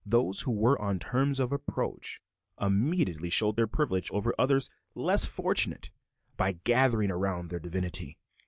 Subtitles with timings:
[0.03, 2.23] Those who were on terms of approach
[2.59, 5.91] immediately showed their privilege over others less fortunate
[6.37, 8.17] by gathering around their divinity.